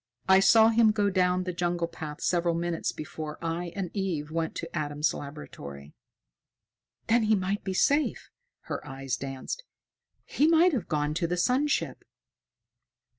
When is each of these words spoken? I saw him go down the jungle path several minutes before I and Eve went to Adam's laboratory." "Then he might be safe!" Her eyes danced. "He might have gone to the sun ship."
I 0.27 0.39
saw 0.39 0.69
him 0.69 0.89
go 0.89 1.11
down 1.11 1.43
the 1.43 1.53
jungle 1.53 1.87
path 1.87 2.21
several 2.21 2.55
minutes 2.55 2.91
before 2.91 3.37
I 3.39 3.71
and 3.75 3.91
Eve 3.93 4.31
went 4.31 4.55
to 4.55 4.75
Adam's 4.75 5.13
laboratory." 5.13 5.93
"Then 7.05 7.21
he 7.21 7.35
might 7.35 7.63
be 7.63 7.75
safe!" 7.75 8.31
Her 8.61 8.83
eyes 8.83 9.15
danced. 9.15 9.63
"He 10.25 10.47
might 10.47 10.73
have 10.73 10.87
gone 10.87 11.13
to 11.13 11.27
the 11.27 11.37
sun 11.37 11.67
ship." 11.67 12.03